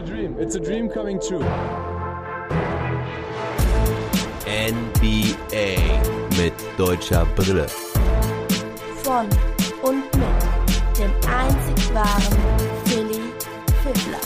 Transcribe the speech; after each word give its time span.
a 0.00 0.02
dream. 0.02 0.36
It's 0.38 0.54
a 0.56 0.60
dream 0.60 0.88
coming 0.88 1.20
true. 1.20 1.44
NBA 4.46 5.76
mit 6.38 6.54
deutscher 6.78 7.26
Brille. 7.36 7.66
Von 9.02 9.26
und 9.82 10.04
mit 10.16 10.98
dem 10.98 11.10
einzig 11.28 11.94
wahren 11.94 12.38
Philly 12.84 13.20
Fiddler. 13.82 14.20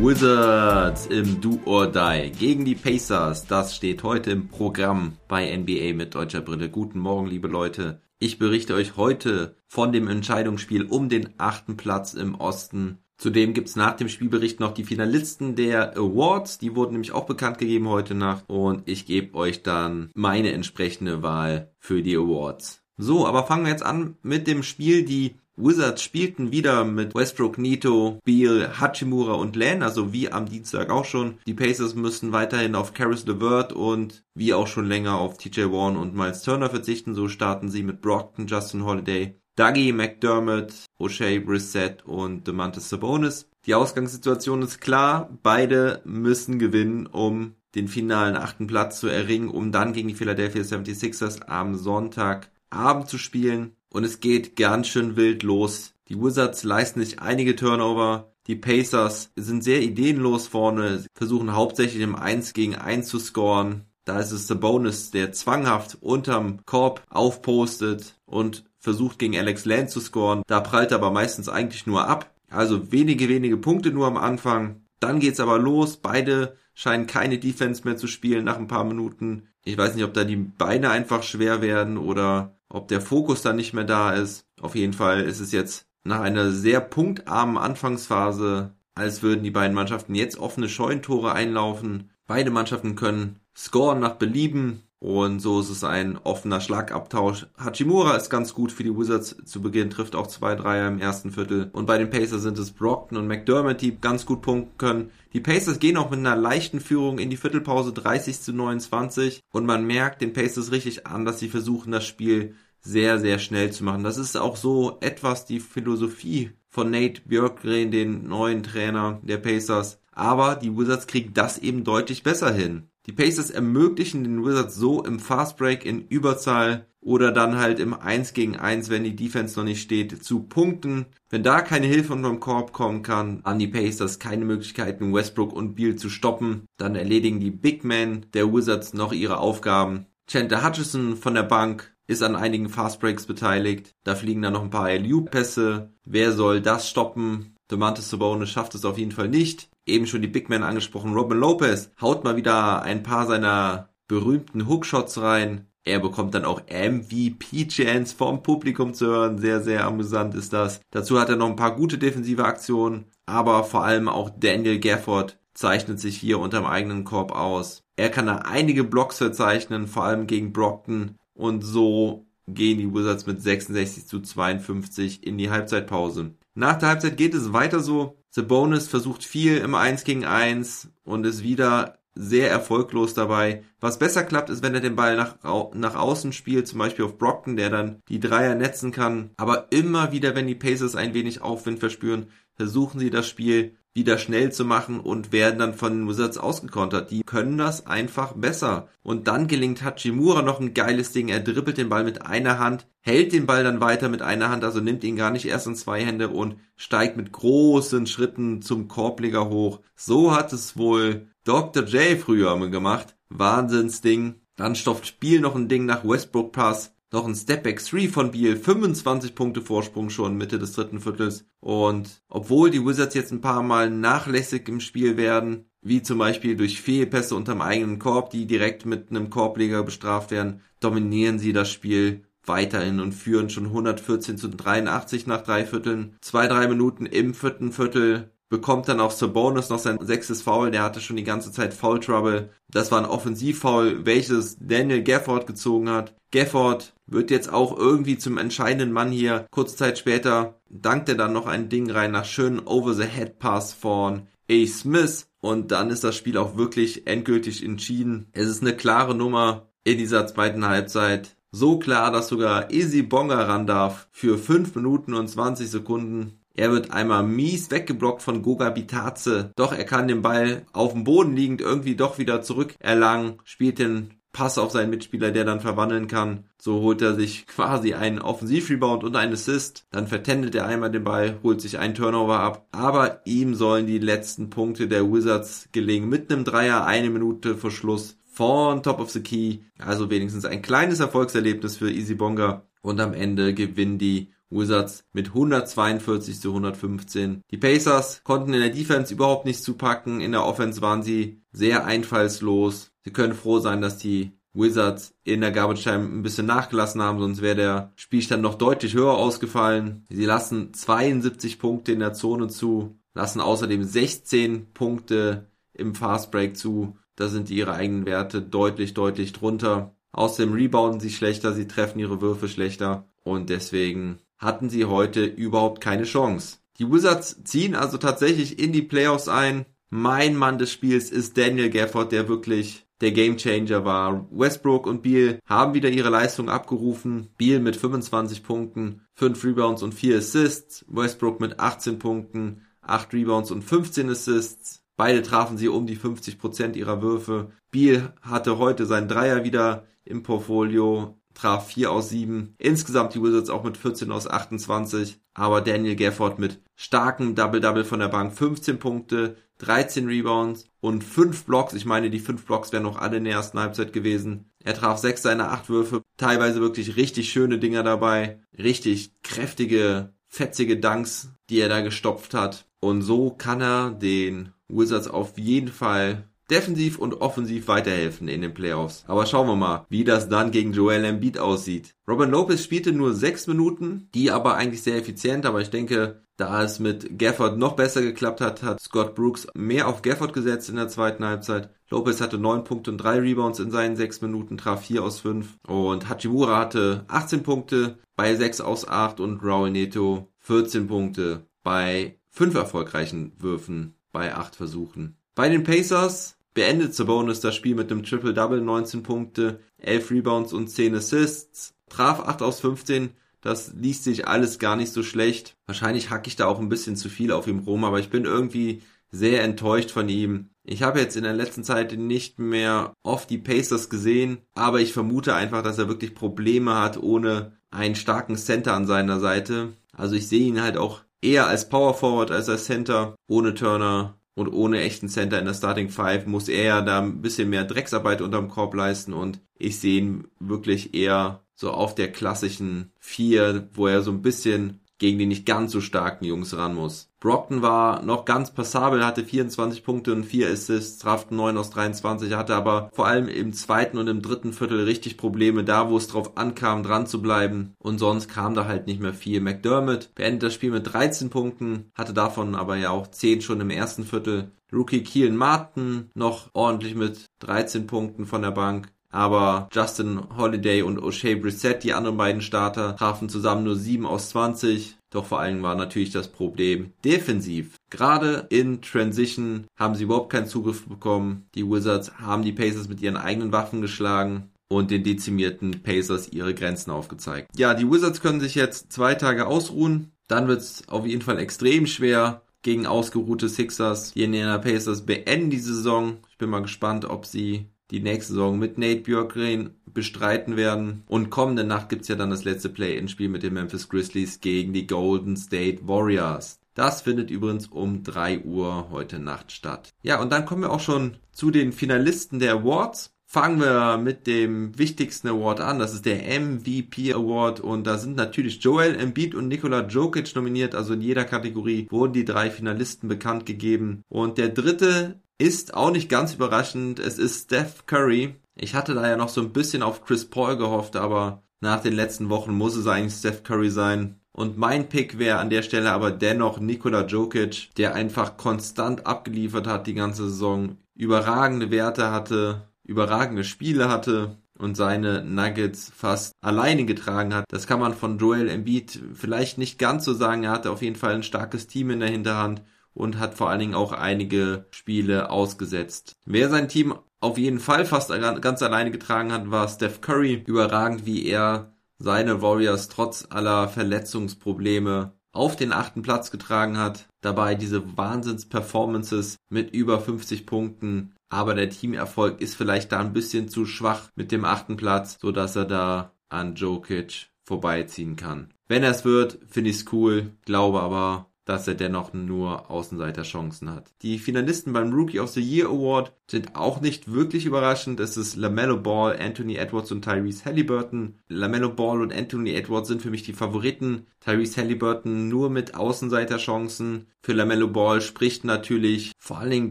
Wizards 0.00 1.06
im 1.06 1.40
Do 1.40 1.60
or 1.64 1.86
Die 1.86 2.32
gegen 2.32 2.64
die 2.64 2.74
Pacers. 2.74 3.46
Das 3.46 3.76
steht 3.76 4.02
heute 4.02 4.32
im 4.32 4.48
Programm 4.48 5.18
bei 5.28 5.56
NBA 5.56 5.94
mit 5.94 6.14
deutscher 6.16 6.40
Brille. 6.40 6.68
Guten 6.70 6.98
Morgen, 6.98 7.28
liebe 7.28 7.46
Leute. 7.46 8.00
Ich 8.18 8.38
berichte 8.38 8.74
euch 8.74 8.96
heute 8.96 9.54
von 9.68 9.92
dem 9.92 10.08
Entscheidungsspiel 10.08 10.86
um 10.86 11.08
den 11.08 11.34
achten 11.38 11.76
Platz 11.76 12.14
im 12.14 12.34
Osten. 12.34 12.98
Zudem 13.22 13.54
gibt's 13.54 13.76
nach 13.76 13.94
dem 13.94 14.08
Spielbericht 14.08 14.58
noch 14.58 14.74
die 14.74 14.82
Finalisten 14.82 15.54
der 15.54 15.96
Awards. 15.96 16.58
Die 16.58 16.74
wurden 16.74 16.94
nämlich 16.94 17.12
auch 17.12 17.24
bekannt 17.24 17.58
gegeben 17.58 17.88
heute 17.88 18.16
Nacht. 18.16 18.42
Und 18.48 18.88
ich 18.88 19.06
gebe 19.06 19.36
euch 19.36 19.62
dann 19.62 20.10
meine 20.14 20.50
entsprechende 20.50 21.22
Wahl 21.22 21.70
für 21.78 22.02
die 22.02 22.16
Awards. 22.16 22.82
So, 22.96 23.24
aber 23.24 23.44
fangen 23.44 23.62
wir 23.62 23.70
jetzt 23.70 23.84
an 23.84 24.16
mit 24.22 24.48
dem 24.48 24.64
Spiel. 24.64 25.04
Die 25.04 25.36
Wizards 25.54 26.02
spielten 26.02 26.50
wieder 26.50 26.84
mit 26.84 27.14
Westbrook, 27.14 27.58
Nito, 27.58 28.18
Beal, 28.24 28.80
Hachimura 28.80 29.34
und 29.34 29.54
Len, 29.54 29.84
also 29.84 30.12
wie 30.12 30.32
am 30.32 30.48
Dienstag 30.48 30.90
auch 30.90 31.04
schon. 31.04 31.38
Die 31.46 31.54
Pacers 31.54 31.94
müssen 31.94 32.32
weiterhin 32.32 32.74
auf 32.74 32.92
Caris 32.92 33.24
LeVert 33.24 33.72
und 33.72 34.24
wie 34.34 34.52
auch 34.52 34.66
schon 34.66 34.86
länger 34.86 35.18
auf 35.18 35.38
TJ 35.38 35.66
Warren 35.70 35.96
und 35.96 36.16
Miles 36.16 36.42
Turner 36.42 36.70
verzichten. 36.70 37.14
So 37.14 37.28
starten 37.28 37.68
sie 37.68 37.84
mit 37.84 38.00
Brockton, 38.00 38.48
Justin 38.48 38.84
Holiday, 38.84 39.40
Dougie 39.56 39.92
McDermott, 39.92 40.72
O'Shea 40.98 41.44
Brissett 41.44 42.04
und 42.06 42.46
DeMantis 42.46 42.88
Sabonis. 42.88 43.48
Die 43.66 43.74
Ausgangssituation 43.74 44.62
ist 44.62 44.80
klar. 44.80 45.28
Beide 45.42 46.00
müssen 46.04 46.58
gewinnen, 46.58 47.06
um 47.06 47.54
den 47.74 47.88
finalen 47.88 48.36
achten 48.36 48.66
Platz 48.66 48.98
zu 49.00 49.08
erringen, 49.08 49.48
um 49.48 49.70
dann 49.70 49.92
gegen 49.92 50.08
die 50.08 50.14
Philadelphia 50.14 50.62
76ers 50.62 51.42
am 51.42 51.74
Sonntagabend 51.74 53.08
zu 53.08 53.18
spielen 53.18 53.76
und 53.92 54.04
es 54.04 54.20
geht 54.20 54.56
ganz 54.56 54.88
schön 54.88 55.16
wild 55.16 55.42
los. 55.42 55.94
Die 56.08 56.20
Wizards 56.20 56.64
leisten 56.64 57.00
sich 57.00 57.20
einige 57.20 57.54
Turnover. 57.54 58.32
Die 58.46 58.56
Pacers 58.56 59.30
sind 59.36 59.62
sehr 59.62 59.82
ideenlos 59.82 60.48
vorne, 60.48 61.04
versuchen 61.14 61.54
hauptsächlich 61.54 62.02
im 62.02 62.16
1 62.16 62.54
gegen 62.54 62.74
1 62.74 63.06
zu 63.06 63.18
scoren. 63.18 63.84
Da 64.04 64.18
ist 64.18 64.32
es 64.32 64.48
der 64.48 64.56
Bonus, 64.56 65.10
der 65.10 65.32
zwanghaft 65.32 65.98
unterm 66.00 66.64
Korb 66.66 67.02
aufpostet 67.08 68.16
und 68.24 68.64
versucht 68.82 69.18
gegen 69.18 69.38
Alex 69.38 69.64
Land 69.64 69.90
zu 69.90 70.00
scoren. 70.00 70.42
Da 70.48 70.60
prallt 70.60 70.90
er 70.90 70.98
aber 70.98 71.12
meistens 71.12 71.48
eigentlich 71.48 71.86
nur 71.86 72.06
ab. 72.08 72.30
Also 72.50 72.92
wenige, 72.92 73.28
wenige 73.28 73.56
Punkte 73.56 73.90
nur 73.92 74.06
am 74.06 74.16
Anfang. 74.16 74.82
Dann 75.00 75.20
geht's 75.20 75.40
aber 75.40 75.58
los. 75.58 75.96
Beide 75.96 76.56
scheinen 76.74 77.06
keine 77.06 77.38
Defense 77.38 77.82
mehr 77.84 77.96
zu 77.96 78.08
spielen 78.08 78.44
nach 78.44 78.58
ein 78.58 78.66
paar 78.66 78.84
Minuten. 78.84 79.48
Ich 79.64 79.78
weiß 79.78 79.94
nicht, 79.94 80.04
ob 80.04 80.14
da 80.14 80.24
die 80.24 80.36
Beine 80.36 80.90
einfach 80.90 81.22
schwer 81.22 81.62
werden 81.62 81.96
oder 81.96 82.58
ob 82.68 82.88
der 82.88 83.00
Fokus 83.00 83.42
dann 83.42 83.56
nicht 83.56 83.72
mehr 83.72 83.84
da 83.84 84.12
ist. 84.12 84.46
Auf 84.60 84.74
jeden 84.74 84.92
Fall 84.92 85.22
ist 85.22 85.40
es 85.40 85.52
jetzt 85.52 85.86
nach 86.04 86.20
einer 86.20 86.50
sehr 86.50 86.80
punktarmen 86.80 87.58
Anfangsphase, 87.58 88.74
als 88.94 89.22
würden 89.22 89.44
die 89.44 89.50
beiden 89.50 89.74
Mannschaften 89.74 90.16
jetzt 90.16 90.38
offene 90.38 90.68
Scheunentore 90.68 91.32
einlaufen. 91.32 92.10
Beide 92.26 92.50
Mannschaften 92.50 92.96
können 92.96 93.40
scoren 93.56 94.00
nach 94.00 94.16
Belieben. 94.16 94.82
Und 95.02 95.40
so 95.40 95.58
ist 95.58 95.68
es 95.68 95.82
ein 95.82 96.16
offener 96.16 96.60
Schlagabtausch. 96.60 97.48
Hachimura 97.58 98.14
ist 98.14 98.30
ganz 98.30 98.54
gut 98.54 98.70
für 98.70 98.84
die 98.84 98.96
Wizards 98.96 99.34
zu 99.44 99.60
Beginn, 99.60 99.90
trifft 99.90 100.14
auch 100.14 100.28
zwei 100.28 100.54
Dreier 100.54 100.86
im 100.86 101.00
ersten 101.00 101.32
Viertel. 101.32 101.70
Und 101.72 101.86
bei 101.86 101.98
den 101.98 102.08
Pacers 102.08 102.42
sind 102.42 102.56
es 102.56 102.70
Brockton 102.70 103.18
und 103.18 103.26
McDermott, 103.26 103.80
die 103.80 104.00
ganz 104.00 104.26
gut 104.26 104.42
punkten 104.42 104.78
können. 104.78 105.10
Die 105.32 105.40
Pacers 105.40 105.80
gehen 105.80 105.96
auch 105.96 106.10
mit 106.10 106.20
einer 106.20 106.36
leichten 106.36 106.78
Führung 106.78 107.18
in 107.18 107.30
die 107.30 107.36
Viertelpause 107.36 107.92
30 107.92 108.42
zu 108.42 108.52
29. 108.52 109.40
Und 109.50 109.66
man 109.66 109.88
merkt 109.88 110.22
den 110.22 110.32
Pacers 110.32 110.70
richtig 110.70 111.04
an, 111.04 111.24
dass 111.24 111.40
sie 111.40 111.48
versuchen, 111.48 111.90
das 111.90 112.06
Spiel 112.06 112.54
sehr, 112.80 113.18
sehr 113.18 113.40
schnell 113.40 113.72
zu 113.72 113.82
machen. 113.82 114.04
Das 114.04 114.18
ist 114.18 114.36
auch 114.36 114.56
so 114.56 114.98
etwas 115.00 115.46
die 115.46 115.58
Philosophie 115.58 116.52
von 116.68 116.92
Nate 116.92 117.22
Björkgren, 117.22 117.90
den 117.90 118.28
neuen 118.28 118.62
Trainer 118.62 119.18
der 119.24 119.38
Pacers. 119.38 119.98
Aber 120.12 120.54
die 120.54 120.78
Wizards 120.78 121.08
kriegen 121.08 121.34
das 121.34 121.58
eben 121.58 121.82
deutlich 121.82 122.22
besser 122.22 122.52
hin. 122.52 122.86
Die 123.06 123.12
Pacers 123.12 123.50
ermöglichen 123.50 124.22
den 124.22 124.44
Wizards 124.44 124.76
so 124.76 125.02
im 125.02 125.18
Fastbreak 125.18 125.84
in 125.84 126.06
Überzahl 126.06 126.86
oder 127.00 127.32
dann 127.32 127.58
halt 127.58 127.80
im 127.80 127.94
1 127.94 128.32
gegen 128.32 128.56
1, 128.56 128.90
wenn 128.90 129.02
die 129.02 129.16
Defense 129.16 129.58
noch 129.58 129.64
nicht 129.64 129.82
steht, 129.82 130.22
zu 130.22 130.44
punkten. 130.44 131.06
Wenn 131.28 131.42
da 131.42 131.62
keine 131.62 131.88
Hilfe 131.88 132.12
unterm 132.12 132.38
Korb 132.38 132.72
kommen 132.72 133.02
kann, 133.02 133.40
an 133.42 133.58
die 133.58 133.66
Pacers 133.66 134.20
keine 134.20 134.44
Möglichkeiten, 134.44 135.12
Westbrook 135.12 135.52
und 135.52 135.74
Beal 135.74 135.96
zu 135.96 136.08
stoppen, 136.08 136.66
dann 136.76 136.94
erledigen 136.94 137.40
die 137.40 137.50
Big 137.50 137.82
Men 137.82 138.26
der 138.34 138.52
Wizards 138.52 138.94
noch 138.94 139.12
ihre 139.12 139.38
Aufgaben. 139.38 140.06
Chandler 140.28 140.64
Hutchison 140.64 141.16
von 141.16 141.34
der 141.34 141.42
Bank 141.42 141.92
ist 142.06 142.22
an 142.22 142.36
einigen 142.36 142.68
Fastbreaks 142.68 143.26
beteiligt. 143.26 143.96
Da 144.04 144.14
fliegen 144.14 144.42
dann 144.42 144.52
noch 144.52 144.62
ein 144.62 144.70
paar 144.70 144.96
LU-Pässe. 144.96 145.92
Wer 146.04 146.32
soll 146.32 146.60
das 146.60 146.88
stoppen? 146.88 147.56
Demantis 147.68 148.10
Sabonis 148.10 148.50
schafft 148.50 148.76
es 148.76 148.84
auf 148.84 148.98
jeden 148.98 149.12
Fall 149.12 149.28
nicht 149.28 149.71
eben 149.86 150.06
schon 150.06 150.22
die 150.22 150.28
Big 150.28 150.48
Men 150.48 150.62
angesprochen, 150.62 151.14
Robin 151.14 151.38
Lopez 151.38 151.90
haut 152.00 152.24
mal 152.24 152.36
wieder 152.36 152.82
ein 152.82 153.02
paar 153.02 153.26
seiner 153.26 153.88
berühmten 154.08 154.68
Hookshots 154.68 155.20
rein. 155.20 155.66
Er 155.84 155.98
bekommt 155.98 156.34
dann 156.34 156.44
auch 156.44 156.62
MVP-Chance 156.68 158.14
vom 158.14 158.42
Publikum 158.42 158.94
zu 158.94 159.06
hören. 159.06 159.38
Sehr, 159.38 159.60
sehr 159.60 159.84
amüsant 159.84 160.34
ist 160.34 160.52
das. 160.52 160.80
Dazu 160.90 161.18
hat 161.18 161.28
er 161.28 161.36
noch 161.36 161.48
ein 161.48 161.56
paar 161.56 161.74
gute 161.74 161.98
defensive 161.98 162.44
Aktionen, 162.44 163.06
aber 163.26 163.64
vor 163.64 163.84
allem 163.84 164.08
auch 164.08 164.30
Daniel 164.30 164.78
Gafford 164.78 165.38
zeichnet 165.54 165.98
sich 165.98 166.16
hier 166.16 166.38
unterm 166.38 166.66
eigenen 166.66 167.04
Korb 167.04 167.32
aus. 167.32 167.82
Er 167.96 168.10
kann 168.10 168.26
da 168.26 168.36
einige 168.36 168.84
Blocks 168.84 169.18
verzeichnen, 169.18 169.86
vor 169.86 170.04
allem 170.04 170.26
gegen 170.26 170.52
Brockton 170.52 171.16
und 171.34 171.62
so 171.62 172.26
gehen 172.48 172.78
die 172.78 172.92
Wizards 172.92 173.26
mit 173.26 173.40
66 173.40 174.06
zu 174.06 174.20
52 174.20 175.26
in 175.26 175.38
die 175.38 175.50
Halbzeitpause. 175.50 176.34
Nach 176.54 176.76
der 176.78 176.90
Halbzeit 176.90 177.16
geht 177.16 177.34
es 177.34 177.52
weiter 177.52 177.80
so. 177.80 178.21
The 178.34 178.42
Bonus 178.42 178.88
versucht 178.88 179.24
viel 179.24 179.58
im 179.58 179.74
1 179.74 180.04
gegen 180.04 180.24
1 180.24 180.88
und 181.04 181.26
ist 181.26 181.42
wieder 181.42 181.98
sehr 182.14 182.50
erfolglos 182.50 183.12
dabei. 183.12 183.62
Was 183.78 183.98
besser 183.98 184.24
klappt, 184.24 184.48
ist, 184.48 184.62
wenn 184.62 184.74
er 184.74 184.80
den 184.80 184.96
Ball 184.96 185.16
nach, 185.16 185.36
nach 185.74 185.94
außen 185.94 186.32
spielt, 186.32 186.66
zum 186.66 186.78
Beispiel 186.78 187.04
auf 187.04 187.18
Brockton, 187.18 187.56
der 187.56 187.68
dann 187.68 188.00
die 188.08 188.20
Dreier 188.20 188.54
netzen 188.54 188.90
kann. 188.90 189.30
Aber 189.36 189.66
immer 189.70 190.12
wieder, 190.12 190.34
wenn 190.34 190.46
die 190.46 190.54
Pacers 190.54 190.96
ein 190.96 191.12
wenig 191.12 191.42
Aufwind 191.42 191.78
verspüren, 191.78 192.30
versuchen 192.54 193.00
sie 193.00 193.10
das 193.10 193.28
Spiel 193.28 193.76
wieder 193.94 194.18
schnell 194.18 194.52
zu 194.52 194.64
machen 194.64 195.00
und 195.00 195.32
werden 195.32 195.58
dann 195.58 195.74
von 195.74 195.92
den 195.92 196.08
Wizards 196.08 196.38
ausgekontert. 196.38 197.10
Die 197.10 197.22
können 197.22 197.58
das 197.58 197.86
einfach 197.86 198.32
besser. 198.32 198.88
Und 199.02 199.28
dann 199.28 199.48
gelingt 199.48 199.82
Hachimura 199.82 200.42
noch 200.42 200.60
ein 200.60 200.74
geiles 200.74 201.12
Ding. 201.12 201.28
Er 201.28 201.40
dribbelt 201.40 201.76
den 201.76 201.88
Ball 201.88 202.04
mit 202.04 202.24
einer 202.24 202.58
Hand, 202.58 202.86
hält 203.00 203.32
den 203.32 203.46
Ball 203.46 203.64
dann 203.64 203.80
weiter 203.80 204.08
mit 204.08 204.22
einer 204.22 204.48
Hand, 204.48 204.64
also 204.64 204.80
nimmt 204.80 205.04
ihn 205.04 205.16
gar 205.16 205.30
nicht 205.30 205.46
erst 205.46 205.66
in 205.66 205.74
zwei 205.74 206.02
Hände 206.04 206.28
und 206.28 206.56
steigt 206.76 207.16
mit 207.16 207.32
großen 207.32 208.06
Schritten 208.06 208.62
zum 208.62 208.88
Korbleger 208.88 209.48
hoch. 209.48 209.80
So 209.94 210.34
hat 210.34 210.52
es 210.52 210.76
wohl 210.76 211.28
Dr. 211.44 211.84
J 211.84 212.18
früher 212.18 212.58
gemacht. 212.70 213.16
Wahnsinnsding. 213.28 214.36
Dann 214.56 214.74
stopft 214.74 215.06
Spiel 215.06 215.40
noch 215.40 215.54
ein 215.54 215.68
Ding 215.68 215.86
nach 215.86 216.04
Westbrook 216.04 216.52
Pass 216.52 216.94
noch 217.12 217.26
ein 217.26 217.34
Stepback 217.34 217.84
3 217.84 218.08
von 218.08 218.30
Beal, 218.30 218.56
25 218.56 219.34
Punkte 219.34 219.60
Vorsprung 219.60 220.10
schon 220.10 220.36
Mitte 220.36 220.58
des 220.58 220.72
dritten 220.72 221.00
Viertels. 221.00 221.44
Und 221.60 222.22
obwohl 222.28 222.70
die 222.70 222.84
Wizards 222.84 223.14
jetzt 223.14 223.32
ein 223.32 223.40
paar 223.40 223.62
Mal 223.62 223.90
nachlässig 223.90 224.68
im 224.68 224.80
Spiel 224.80 225.16
werden, 225.16 225.66
wie 225.82 226.02
zum 226.02 226.18
Beispiel 226.18 226.56
durch 226.56 226.80
Fehlpässe 226.80 227.34
unterm 227.34 227.60
eigenen 227.60 227.98
Korb, 227.98 228.30
die 228.30 228.46
direkt 228.46 228.86
mit 228.86 229.10
einem 229.10 229.30
Korbleger 229.30 229.82
bestraft 229.82 230.30
werden, 230.30 230.62
dominieren 230.80 231.38
sie 231.38 231.52
das 231.52 231.70
Spiel 231.70 232.24
weiterhin 232.44 233.00
und 233.00 233.12
führen 233.12 233.50
schon 233.50 233.66
114 233.66 234.36
zu 234.36 234.48
83 234.48 235.26
nach 235.26 235.42
drei 235.42 235.64
Vierteln. 235.64 236.16
Zwei, 236.20 236.48
drei 236.48 236.66
Minuten 236.66 237.06
im 237.06 237.34
vierten 237.34 237.72
Viertel 237.72 238.31
bekommt 238.52 238.86
dann 238.86 239.00
auch 239.00 239.12
Sabonis 239.12 239.70
noch 239.70 239.78
sein 239.78 239.98
sechstes 240.02 240.42
Foul. 240.42 240.70
Der 240.70 240.82
hatte 240.82 241.00
schon 241.00 241.16
die 241.16 241.24
ganze 241.24 241.52
Zeit 241.52 241.72
Foul 241.72 242.00
Trouble. 242.00 242.50
Das 242.68 242.92
war 242.92 242.98
ein 242.98 243.08
Offensivfoul, 243.08 244.04
welches 244.04 244.58
Daniel 244.60 245.02
Gafford 245.02 245.46
gezogen 245.46 245.88
hat. 245.88 246.14
Gafford 246.32 246.92
wird 247.06 247.30
jetzt 247.30 247.50
auch 247.50 247.74
irgendwie 247.74 248.18
zum 248.18 248.36
entscheidenden 248.36 248.92
Mann 248.92 249.10
hier. 249.10 249.46
Kurze 249.50 249.76
Zeit 249.76 249.96
später 249.96 250.60
dankt 250.68 251.08
er 251.08 251.14
dann 251.14 251.32
noch 251.32 251.46
ein 251.46 251.70
Ding 251.70 251.90
rein 251.90 252.10
nach 252.10 252.26
schönen 252.26 252.60
Over-the-Head-Pass 252.60 253.72
von 253.72 254.26
A. 254.50 254.66
Smith. 254.66 255.28
Und 255.40 255.72
dann 255.72 255.88
ist 255.88 256.04
das 256.04 256.14
Spiel 256.14 256.36
auch 256.36 256.54
wirklich 256.54 257.06
endgültig 257.06 257.64
entschieden. 257.64 258.28
Es 258.32 258.48
ist 258.48 258.60
eine 258.60 258.76
klare 258.76 259.14
Nummer 259.14 259.70
in 259.82 259.96
dieser 259.96 260.26
zweiten 260.26 260.66
Halbzeit. 260.66 261.36
So 261.52 261.78
klar, 261.78 262.10
dass 262.10 262.28
sogar 262.28 262.70
Easy 262.70 263.00
Bonga 263.00 263.44
ran 263.44 263.66
darf 263.66 264.08
für 264.10 264.36
5 264.36 264.74
Minuten 264.74 265.14
und 265.14 265.28
20 265.28 265.70
Sekunden. 265.70 266.41
Er 266.54 266.70
wird 266.70 266.90
einmal 266.92 267.22
mies 267.22 267.70
weggeblockt 267.70 268.22
von 268.22 268.42
Goga 268.42 268.70
Bitaze. 268.70 269.52
Doch 269.56 269.72
er 269.72 269.84
kann 269.84 270.08
den 270.08 270.22
Ball 270.22 270.66
auf 270.72 270.92
dem 270.92 271.04
Boden 271.04 271.34
liegend 271.34 271.60
irgendwie 271.60 271.96
doch 271.96 272.18
wieder 272.18 272.42
zurück 272.42 272.74
erlangen, 272.78 273.38
spielt 273.44 273.78
den 273.78 274.10
Pass 274.32 274.56
auf 274.56 274.70
seinen 274.72 274.88
Mitspieler, 274.88 275.30
der 275.30 275.44
dann 275.44 275.60
verwandeln 275.60 276.06
kann. 276.06 276.44
So 276.58 276.80
holt 276.80 277.02
er 277.02 277.14
sich 277.14 277.46
quasi 277.48 277.92
einen 277.92 278.18
Offensivrebound 278.18 279.04
und 279.04 279.14
einen 279.14 279.34
Assist. 279.34 279.86
Dann 279.90 280.06
vertendelt 280.06 280.54
er 280.54 280.66
einmal 280.66 280.90
den 280.90 281.04
Ball, 281.04 281.38
holt 281.42 281.60
sich 281.60 281.78
einen 281.78 281.94
Turnover 281.94 282.40
ab. 282.40 282.66
Aber 282.72 283.20
ihm 283.26 283.54
sollen 283.54 283.86
die 283.86 283.98
letzten 283.98 284.48
Punkte 284.48 284.88
der 284.88 285.12
Wizards 285.12 285.68
gelingen. 285.72 286.08
Mit 286.08 286.32
einem 286.32 286.44
Dreier, 286.44 286.86
eine 286.86 287.10
Minute 287.10 287.56
vor 287.56 287.70
Schluss 287.70 288.16
von 288.24 288.82
Top 288.82 289.00
of 289.00 289.10
the 289.10 289.22
Key. 289.22 289.58
Also 289.78 290.08
wenigstens 290.08 290.46
ein 290.46 290.62
kleines 290.62 291.00
Erfolgserlebnis 291.00 291.76
für 291.76 291.90
Easy 291.90 292.14
Bonga. 292.14 292.66
Und 292.80 293.00
am 293.00 293.12
Ende 293.12 293.52
gewinnen 293.52 293.98
die 293.98 294.32
Wizards 294.52 295.04
mit 295.12 295.28
142 295.28 296.40
zu 296.40 296.48
115. 296.50 297.42
Die 297.50 297.58
Pacers 297.58 298.22
konnten 298.24 298.54
in 298.54 298.60
der 298.60 298.70
Defense 298.70 299.12
überhaupt 299.12 299.46
nichts 299.46 299.62
zupacken. 299.62 300.20
In 300.20 300.32
der 300.32 300.44
Offense 300.44 300.82
waren 300.82 301.02
sie 301.02 301.42
sehr 301.52 301.84
einfallslos. 301.84 302.92
Sie 303.04 303.12
können 303.12 303.34
froh 303.34 303.58
sein, 303.58 303.80
dass 303.80 303.98
die 303.98 304.32
Wizards 304.54 305.14
in 305.24 305.40
der 305.40 305.52
Garbage 305.52 305.82
Time 305.82 306.04
ein 306.04 306.22
bisschen 306.22 306.46
nachgelassen 306.46 307.00
haben, 307.00 307.18
sonst 307.18 307.40
wäre 307.40 307.56
der 307.56 307.92
Spielstand 307.96 308.42
noch 308.42 308.54
deutlich 308.54 308.94
höher 308.94 309.14
ausgefallen. 309.14 310.04
Sie 310.10 310.26
lassen 310.26 310.74
72 310.74 311.58
Punkte 311.58 311.92
in 311.92 312.00
der 312.00 312.12
Zone 312.12 312.48
zu, 312.48 312.98
lassen 313.14 313.40
außerdem 313.40 313.82
16 313.82 314.72
Punkte 314.74 315.46
im 315.72 315.94
Fast 315.94 316.30
Break 316.30 316.56
zu. 316.56 316.98
Da 317.16 317.28
sind 317.28 317.50
ihre 317.50 317.72
eigenen 317.72 318.06
Werte 318.06 318.42
deutlich, 318.42 318.94
deutlich 318.94 319.32
drunter. 319.32 319.94
Außerdem 320.12 320.52
rebounden 320.52 321.00
sie 321.00 321.10
schlechter, 321.10 321.54
sie 321.54 321.66
treffen 321.66 321.98
ihre 321.98 322.20
Würfe 322.20 322.48
schlechter 322.48 323.08
und 323.24 323.48
deswegen 323.48 324.18
hatten 324.42 324.68
sie 324.68 324.84
heute 324.84 325.24
überhaupt 325.24 325.80
keine 325.80 326.04
Chance. 326.04 326.58
Die 326.78 326.90
Wizards 326.90 327.42
ziehen 327.44 327.74
also 327.74 327.96
tatsächlich 327.96 328.58
in 328.58 328.72
die 328.72 328.82
Playoffs 328.82 329.28
ein. 329.28 329.66
Mein 329.88 330.36
Mann 330.36 330.58
des 330.58 330.72
Spiels 330.72 331.10
ist 331.10 331.38
Daniel 331.38 331.70
Gafford, 331.70 332.12
der 332.12 332.28
wirklich 332.28 332.86
der 333.00 333.12
Gamechanger 333.12 333.84
war. 333.84 334.26
Westbrook 334.30 334.86
und 334.86 335.02
Beal 335.02 335.38
haben 335.46 335.74
wieder 335.74 335.90
ihre 335.90 336.08
Leistung 336.08 336.48
abgerufen. 336.48 337.28
Beal 337.36 337.60
mit 337.60 337.76
25 337.76 338.42
Punkten, 338.42 339.02
5 339.14 339.44
Rebounds 339.44 339.82
und 339.82 339.92
4 339.92 340.18
Assists. 340.18 340.84
Westbrook 340.88 341.40
mit 341.40 341.60
18 341.60 341.98
Punkten, 341.98 342.62
8 342.80 343.12
Rebounds 343.12 343.50
und 343.50 343.62
15 343.62 344.10
Assists. 344.10 344.82
Beide 344.96 345.22
trafen 345.22 345.58
sie 345.58 345.68
um 345.68 345.86
die 345.86 345.96
50% 345.96 346.74
ihrer 346.76 347.02
Würfe. 347.02 347.50
Beal 347.70 348.14
hatte 348.22 348.58
heute 348.58 348.86
seinen 348.86 349.08
Dreier 349.08 349.44
wieder 349.44 349.86
im 350.04 350.22
Portfolio 350.22 351.18
traf 351.34 351.68
4 351.68 351.90
aus 351.90 352.10
7. 352.10 352.54
Insgesamt 352.58 353.14
die 353.14 353.22
Wizards 353.22 353.50
auch 353.50 353.64
mit 353.64 353.76
14 353.76 354.10
aus 354.12 354.28
28. 354.28 355.20
Aber 355.34 355.60
Daniel 355.60 355.96
Gafford 355.96 356.38
mit 356.38 356.60
starkem 356.76 357.34
Double-Double 357.34 357.84
von 357.84 358.00
der 358.00 358.08
Bank. 358.08 358.34
15 358.34 358.78
Punkte, 358.78 359.36
13 359.58 360.06
Rebounds 360.06 360.66
und 360.80 361.04
5 361.04 361.44
Blocks. 361.44 361.74
Ich 361.74 361.86
meine, 361.86 362.10
die 362.10 362.18
5 362.18 362.44
Blocks 362.44 362.72
wären 362.72 362.82
noch 362.82 362.98
alle 362.98 363.18
in 363.18 363.24
der 363.24 363.34
ersten 363.34 363.58
Halbzeit 363.58 363.92
gewesen. 363.92 364.50
Er 364.62 364.74
traf 364.74 364.98
6 364.98 365.22
seiner 365.22 365.52
8 365.52 365.68
Würfe. 365.68 366.02
Teilweise 366.16 366.60
wirklich 366.60 366.96
richtig 366.96 367.30
schöne 367.30 367.58
Dinger 367.58 367.82
dabei. 367.82 368.40
Richtig 368.56 369.12
kräftige, 369.22 370.14
fetzige 370.28 370.78
Dunks, 370.78 371.30
die 371.48 371.60
er 371.60 371.68
da 371.68 371.80
gestopft 371.80 372.34
hat. 372.34 372.66
Und 372.80 373.02
so 373.02 373.30
kann 373.30 373.60
er 373.60 373.90
den 373.90 374.52
Wizards 374.68 375.06
auf 375.06 375.38
jeden 375.38 375.68
Fall 375.68 376.28
defensiv 376.52 376.98
und 376.98 377.20
offensiv 377.20 377.66
weiterhelfen 377.66 378.28
in 378.28 378.42
den 378.42 378.54
Playoffs. 378.54 379.04
Aber 379.08 379.26
schauen 379.26 379.48
wir 379.48 379.56
mal, 379.56 379.86
wie 379.88 380.04
das 380.04 380.28
dann 380.28 380.52
gegen 380.52 380.72
Joel 380.72 381.04
Embiid 381.04 381.38
aussieht. 381.38 381.94
Robin 382.06 382.30
Lopez 382.30 382.62
spielte 382.62 382.92
nur 382.92 383.14
sechs 383.14 383.46
Minuten, 383.46 384.08
die 384.14 384.30
aber 384.30 384.54
eigentlich 384.54 384.82
sehr 384.82 384.96
effizient, 384.96 385.46
aber 385.46 385.60
ich 385.60 385.70
denke, 385.70 386.22
da 386.36 386.62
es 386.62 386.78
mit 386.78 387.18
Gafford 387.18 387.58
noch 387.58 387.74
besser 387.74 388.02
geklappt 388.02 388.40
hat, 388.40 388.62
hat 388.62 388.80
Scott 388.80 389.14
Brooks 389.14 389.46
mehr 389.54 389.88
auf 389.88 390.02
Gafford 390.02 390.32
gesetzt 390.32 390.68
in 390.68 390.76
der 390.76 390.88
zweiten 390.88 391.24
Halbzeit. 391.24 391.70
Lopez 391.90 392.20
hatte 392.20 392.38
neun 392.38 392.64
Punkte 392.64 392.90
und 392.90 392.98
drei 392.98 393.18
Rebounds 393.18 393.58
in 393.58 393.70
seinen 393.70 393.96
sechs 393.96 394.20
Minuten, 394.22 394.56
traf 394.56 394.84
vier 394.84 395.02
aus 395.04 395.20
fünf. 395.20 395.58
Und 395.66 396.08
Hachimura 396.08 396.58
hatte 396.58 397.04
18 397.08 397.42
Punkte 397.42 397.98
bei 398.16 398.34
sechs 398.34 398.60
aus 398.60 398.88
acht 398.88 399.20
und 399.20 399.42
Raul 399.42 399.70
Neto 399.70 400.32
14 400.40 400.88
Punkte 400.88 401.46
bei 401.62 402.18
fünf 402.28 402.54
erfolgreichen 402.54 403.32
Würfen 403.38 403.94
bei 404.10 404.34
acht 404.34 404.56
Versuchen. 404.56 405.16
Bei 405.34 405.48
den 405.48 405.64
Pacers 405.64 406.36
beendet 406.54 406.94
Sabonis 406.94 407.40
das 407.40 407.54
Spiel 407.54 407.74
mit 407.74 407.90
einem 407.90 408.02
Triple-Double, 408.02 408.60
19 408.60 409.02
Punkte, 409.02 409.60
11 409.78 410.10
Rebounds 410.10 410.52
und 410.52 410.68
10 410.68 410.94
Assists, 410.94 411.74
traf 411.88 412.20
8 412.20 412.42
aus 412.42 412.60
15, 412.60 413.10
das 413.40 413.72
liest 413.74 414.04
sich 414.04 414.28
alles 414.28 414.58
gar 414.58 414.76
nicht 414.76 414.92
so 414.92 415.02
schlecht. 415.02 415.56
Wahrscheinlich 415.66 416.10
hacke 416.10 416.28
ich 416.28 416.36
da 416.36 416.46
auch 416.46 416.60
ein 416.60 416.68
bisschen 416.68 416.96
zu 416.96 417.08
viel 417.08 417.32
auf 417.32 417.48
ihm 417.48 417.60
rum, 417.60 417.84
aber 417.84 417.98
ich 417.98 418.08
bin 418.08 418.24
irgendwie 418.24 418.82
sehr 419.10 419.42
enttäuscht 419.42 419.90
von 419.90 420.08
ihm. 420.08 420.50
Ich 420.64 420.82
habe 420.82 421.00
jetzt 421.00 421.16
in 421.16 421.24
der 421.24 421.32
letzten 421.32 421.64
Zeit 421.64 421.98
nicht 421.98 422.38
mehr 422.38 422.94
oft 423.02 423.28
die 423.28 423.38
Pacers 423.38 423.90
gesehen, 423.90 424.38
aber 424.54 424.80
ich 424.80 424.92
vermute 424.92 425.34
einfach, 425.34 425.62
dass 425.62 425.78
er 425.78 425.88
wirklich 425.88 426.14
Probleme 426.14 426.78
hat 426.78 426.96
ohne 427.02 427.52
einen 427.70 427.96
starken 427.96 428.36
Center 428.36 428.74
an 428.74 428.86
seiner 428.86 429.18
Seite. 429.18 429.72
Also 429.92 430.14
ich 430.14 430.28
sehe 430.28 430.46
ihn 430.46 430.62
halt 430.62 430.76
auch 430.76 431.02
eher 431.20 431.48
als 431.48 431.68
Power 431.68 431.94
Forward 431.94 432.30
als 432.30 432.48
als 432.48 432.64
Center. 432.64 433.16
Ohne 433.26 433.54
Turner 433.54 434.18
und 434.34 434.48
ohne 434.48 434.80
echten 434.80 435.08
Center 435.08 435.38
in 435.38 435.44
der 435.44 435.54
Starting 435.54 435.88
Five 435.88 436.26
muss 436.26 436.48
er 436.48 436.64
ja 436.64 436.80
da 436.80 437.00
ein 437.00 437.20
bisschen 437.20 437.50
mehr 437.50 437.64
Drecksarbeit 437.64 438.20
unterm 438.20 438.48
Korb 438.48 438.74
leisten. 438.74 439.12
Und 439.12 439.40
ich 439.58 439.78
sehe 439.78 440.00
ihn 440.00 440.28
wirklich 440.38 440.94
eher 440.94 441.44
so 441.54 441.70
auf 441.70 441.94
der 441.94 442.10
klassischen 442.10 442.92
Vier, 442.98 443.68
wo 443.74 443.86
er 443.86 444.02
so 444.02 444.10
ein 444.10 444.22
bisschen 444.22 444.80
gegen 445.02 445.18
die 445.18 445.26
nicht 445.26 445.44
ganz 445.46 445.72
so 445.72 445.80
starken 445.80 446.24
Jungs 446.24 446.56
ran 446.56 446.76
muss. 446.76 447.10
Brockton 447.18 447.60
war 447.60 448.02
noch 448.02 448.24
ganz 448.24 448.54
passabel, 448.54 449.04
hatte 449.04 449.24
24 449.24 449.82
Punkte 449.82 450.12
und 450.12 450.24
4 450.24 450.48
Assists, 450.48 450.98
traf 450.98 451.28
9 451.28 451.56
aus 451.58 451.70
23, 451.70 452.32
hatte 452.34 452.54
aber 452.54 452.88
vor 452.92 453.08
allem 453.08 453.26
im 453.26 453.52
zweiten 453.52 453.98
und 453.98 454.06
im 454.06 454.22
dritten 454.22 454.52
Viertel 454.52 454.84
richtig 454.84 455.16
Probleme, 455.16 455.64
da 455.64 455.90
wo 455.90 455.96
es 455.96 456.06
drauf 456.06 456.36
ankam, 456.36 456.84
dran 456.84 457.08
zu 457.08 457.20
bleiben. 457.20 457.74
Und 457.80 457.98
sonst 457.98 458.28
kam 458.28 458.54
da 458.54 458.66
halt 458.66 458.86
nicht 458.86 459.00
mehr 459.00 459.12
viel. 459.12 459.40
McDermott 459.40 460.14
beendet 460.14 460.44
das 460.44 460.54
Spiel 460.54 460.70
mit 460.70 460.92
13 460.92 461.30
Punkten, 461.30 461.90
hatte 461.94 462.14
davon 462.14 462.54
aber 462.54 462.76
ja 462.76 462.90
auch 462.90 463.08
10 463.08 463.42
schon 463.42 463.60
im 463.60 463.70
ersten 463.70 464.04
Viertel. 464.04 464.52
Rookie 464.72 465.02
Keelan 465.02 465.36
Martin 465.36 466.10
noch 466.14 466.48
ordentlich 466.52 466.94
mit 466.94 467.26
13 467.40 467.88
Punkten 467.88 468.24
von 468.24 468.42
der 468.42 468.52
Bank. 468.52 468.88
Aber 469.12 469.68
Justin 469.72 470.20
Holiday 470.36 470.82
und 470.82 470.98
O'Shea 470.98 471.40
Brissett, 471.40 471.84
die 471.84 471.92
anderen 471.92 472.16
beiden 472.16 472.42
Starter, 472.42 472.96
trafen 472.96 473.28
zusammen 473.28 473.64
nur 473.64 473.76
7 473.76 474.06
aus 474.06 474.30
20. 474.30 474.96
Doch 475.10 475.26
vor 475.26 475.40
allem 475.40 475.62
war 475.62 475.74
natürlich 475.74 476.10
das 476.10 476.28
Problem 476.28 476.92
defensiv. 477.04 477.76
Gerade 477.90 478.46
in 478.48 478.80
Transition 478.80 479.66
haben 479.78 479.94
sie 479.94 480.04
überhaupt 480.04 480.32
keinen 480.32 480.46
Zugriff 480.46 480.86
bekommen. 480.86 481.46
Die 481.54 481.68
Wizards 481.68 482.12
haben 482.18 482.42
die 482.42 482.52
Pacers 482.52 482.88
mit 482.88 483.02
ihren 483.02 483.18
eigenen 483.18 483.52
Waffen 483.52 483.82
geschlagen 483.82 484.50
und 484.68 484.90
den 484.90 485.04
dezimierten 485.04 485.82
Pacers 485.82 486.32
ihre 486.32 486.54
Grenzen 486.54 486.90
aufgezeigt. 486.90 487.50
Ja, 487.56 487.74
die 487.74 487.90
Wizards 487.90 488.22
können 488.22 488.40
sich 488.40 488.54
jetzt 488.54 488.90
zwei 488.90 489.14
Tage 489.14 489.46
ausruhen. 489.46 490.12
Dann 490.28 490.48
wird 490.48 490.62
es 490.62 490.88
auf 490.88 491.04
jeden 491.04 491.20
Fall 491.20 491.38
extrem 491.38 491.86
schwer 491.86 492.40
gegen 492.62 492.86
ausgeruhte 492.86 493.50
Sixers. 493.50 494.12
Die 494.14 494.22
Indiana 494.22 494.56
Pacers 494.56 495.04
beenden 495.04 495.50
die 495.50 495.58
Saison. 495.58 496.18
Ich 496.30 496.38
bin 496.38 496.48
mal 496.48 496.62
gespannt, 496.62 497.04
ob 497.04 497.26
sie 497.26 497.66
die 497.92 498.00
nächste 498.00 498.32
Saison 498.32 498.58
mit 498.58 498.78
Nate 498.78 499.02
Björkgren 499.02 499.70
bestreiten 499.92 500.56
werden. 500.56 501.04
Und 501.06 501.30
kommende 501.30 501.62
Nacht 501.64 501.90
gibt's 501.90 502.08
ja 502.08 502.16
dann 502.16 502.30
das 502.30 502.44
letzte 502.44 502.70
Play-In-Spiel 502.70 503.28
mit 503.28 503.42
den 503.42 503.52
Memphis 503.52 503.88
Grizzlies 503.88 504.40
gegen 504.40 504.72
die 504.72 504.86
Golden 504.86 505.36
State 505.36 505.86
Warriors. 505.86 506.58
Das 506.74 507.02
findet 507.02 507.30
übrigens 507.30 507.66
um 507.66 508.02
3 508.02 508.40
Uhr 508.44 508.88
heute 508.90 509.18
Nacht 509.18 509.52
statt. 509.52 509.92
Ja, 510.02 510.20
und 510.20 510.32
dann 510.32 510.46
kommen 510.46 510.62
wir 510.62 510.70
auch 510.70 510.80
schon 510.80 511.16
zu 511.30 511.50
den 511.50 511.72
Finalisten 511.72 512.38
der 512.38 512.54
Awards. 512.54 513.14
Fangen 513.26 513.60
wir 513.60 513.96
mit 513.96 514.26
dem 514.26 514.78
wichtigsten 514.78 515.28
Award 515.28 515.60
an. 515.60 515.78
Das 515.78 515.94
ist 515.94 516.04
der 516.04 516.38
MVP 516.38 517.14
Award 517.14 517.60
und 517.60 517.86
da 517.86 517.96
sind 517.96 518.14
natürlich 518.14 518.62
Joel 518.62 518.94
Embiid 518.94 519.34
und 519.34 519.48
Nikola 519.48 519.86
Jokic 519.86 520.34
nominiert. 520.36 520.74
Also 520.74 520.92
in 520.92 521.00
jeder 521.00 521.24
Kategorie 521.24 521.86
wurden 521.90 522.12
die 522.12 522.26
drei 522.26 522.50
Finalisten 522.50 523.08
bekannt 523.08 523.46
gegeben. 523.46 524.02
Und 524.10 524.36
der 524.36 524.50
dritte 524.50 525.18
ist 525.42 525.74
auch 525.74 525.90
nicht 525.90 526.08
ganz 526.08 526.34
überraschend. 526.34 527.00
Es 527.00 527.18
ist 527.18 527.44
Steph 527.44 527.86
Curry. 527.86 528.36
Ich 528.54 528.76
hatte 528.76 528.94
da 528.94 529.08
ja 529.08 529.16
noch 529.16 529.28
so 529.28 529.40
ein 529.40 529.52
bisschen 529.52 529.82
auf 529.82 530.04
Chris 530.04 530.30
Paul 530.30 530.56
gehofft, 530.56 530.94
aber 530.94 531.42
nach 531.60 531.82
den 531.82 531.94
letzten 531.94 532.28
Wochen 532.28 532.54
muss 532.54 532.76
es 532.76 532.86
eigentlich 532.86 533.14
Steph 533.14 533.42
Curry 533.42 533.70
sein. 533.70 534.20
Und 534.30 534.56
mein 534.56 534.88
Pick 534.88 535.18
wäre 535.18 535.38
an 535.38 535.50
der 535.50 535.62
Stelle 535.62 535.90
aber 535.90 536.12
dennoch 536.12 536.60
Nikola 536.60 537.06
Jokic, 537.06 537.74
der 537.76 537.94
einfach 537.94 538.36
konstant 538.36 539.04
abgeliefert 539.04 539.66
hat 539.66 539.88
die 539.88 539.94
ganze 539.94 540.28
Saison, 540.28 540.76
überragende 540.94 541.72
Werte 541.72 542.12
hatte, 542.12 542.68
überragende 542.84 543.42
Spiele 543.42 543.88
hatte 543.88 544.36
und 544.58 544.76
seine 544.76 545.24
Nuggets 545.24 545.90
fast 545.94 546.34
alleine 546.40 546.84
getragen 546.84 547.34
hat. 547.34 547.46
Das 547.48 547.66
kann 547.66 547.80
man 547.80 547.94
von 547.94 548.18
Joel 548.18 548.48
Embiid 548.48 549.02
vielleicht 549.12 549.58
nicht 549.58 549.78
ganz 549.78 550.04
so 550.04 550.14
sagen. 550.14 550.44
Er 550.44 550.52
hatte 550.52 550.70
auf 550.70 550.82
jeden 550.82 550.96
Fall 550.96 551.14
ein 551.14 551.24
starkes 551.24 551.66
Team 551.66 551.90
in 551.90 552.00
der 552.00 552.10
Hinterhand 552.10 552.62
und 552.94 553.18
hat 553.18 553.34
vor 553.34 553.50
allen 553.50 553.60
Dingen 553.60 553.74
auch 553.74 553.92
einige 553.92 554.66
Spiele 554.70 555.30
ausgesetzt. 555.30 556.16
Wer 556.24 556.48
sein 556.50 556.68
Team 556.68 556.94
auf 557.20 557.38
jeden 557.38 557.60
Fall 557.60 557.84
fast 557.84 558.10
ganz 558.40 558.62
alleine 558.62 558.90
getragen 558.90 559.32
hat, 559.32 559.50
war 559.50 559.68
Steph 559.68 560.00
Curry. 560.00 560.42
Überragend, 560.46 561.06
wie 561.06 561.26
er 561.26 561.72
seine 561.98 562.42
Warriors 562.42 562.88
trotz 562.88 563.26
aller 563.30 563.68
Verletzungsprobleme 563.68 565.12
auf 565.32 565.56
den 565.56 565.72
achten 565.72 566.02
Platz 566.02 566.30
getragen 566.30 566.76
hat. 566.78 567.08
Dabei 567.20 567.54
diese 567.54 567.96
Wahnsinns-Performances 567.96 569.36
mit 569.48 569.70
über 569.70 570.00
50 570.00 570.46
Punkten. 570.46 571.14
Aber 571.28 571.54
der 571.54 571.70
Teamerfolg 571.70 572.40
ist 572.40 572.56
vielleicht 572.56 572.92
da 572.92 573.00
ein 573.00 573.14
bisschen 573.14 573.48
zu 573.48 573.64
schwach 573.64 574.10
mit 574.16 574.32
dem 574.32 574.44
achten 574.44 574.76
Platz, 574.76 575.16
so 575.20 575.32
dass 575.32 575.56
er 575.56 575.64
da 575.64 576.12
an 576.28 576.56
Jokic 576.56 577.30
vorbeiziehen 577.44 578.16
kann. 578.16 578.52
Wenn 578.68 578.82
er 578.82 578.90
es 578.90 579.04
wird, 579.04 579.38
finde 579.48 579.70
ich 579.70 579.76
es 579.76 579.92
cool, 579.92 580.32
glaube 580.44 580.80
aber, 580.80 581.31
dass 581.52 581.68
er 581.68 581.74
dennoch 581.74 582.14
nur 582.14 582.70
Außenseiterchancen 582.70 583.68
hat. 583.68 583.92
Die 584.00 584.18
Finalisten 584.18 584.72
beim 584.72 584.90
Rookie 584.90 585.20
of 585.20 585.28
the 585.28 585.42
Year 585.42 585.68
Award 585.68 586.14
sind 586.26 586.56
auch 586.56 586.80
nicht 586.80 587.12
wirklich 587.12 587.44
überraschend. 587.44 588.00
Es 588.00 588.16
ist 588.16 588.36
LaMelo 588.36 588.78
Ball, 588.78 589.18
Anthony 589.20 589.56
Edwards 589.56 589.92
und 589.92 590.02
Tyrese 590.02 590.46
Halliburton. 590.46 591.18
LaMelo 591.28 591.68
Ball 591.68 592.00
und 592.00 592.10
Anthony 592.10 592.54
Edwards 592.54 592.88
sind 592.88 593.02
für 593.02 593.10
mich 593.10 593.22
die 593.22 593.34
Favoriten. 593.34 594.06
Tyrese 594.20 594.62
Halliburton 594.62 595.28
nur 595.28 595.50
mit 595.50 595.74
Außenseiterchancen. 595.74 597.08
Für 597.20 597.34
LaMelo 597.34 597.68
Ball 597.68 598.00
spricht 598.00 598.44
natürlich 598.44 599.12
vor 599.18 599.38
allen 599.38 599.50
Dingen 599.50 599.70